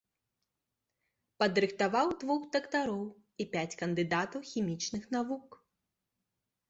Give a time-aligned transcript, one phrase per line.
[1.43, 3.03] Падрыхтаваў двух дактароў
[3.45, 5.47] і пяць кандыдатаў хімічных навук.